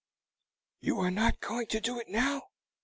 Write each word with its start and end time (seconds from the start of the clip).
"You 0.79 0.99
are 1.01 1.11
not 1.11 1.39
going 1.41 1.67
to 1.67 1.79
do 1.79 1.99
it 1.99 2.07
now?" 2.09 2.47